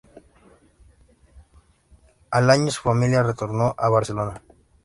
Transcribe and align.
Al 2.31 2.49
año 2.49 2.71
su 2.71 2.81
familia 2.81 3.21
retornó 3.21 3.75
a 3.77 3.87
Barcelona. 3.89 4.41